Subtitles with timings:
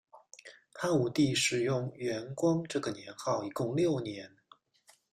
[0.73, 4.35] 汉武帝使用元光这个年号一共六年。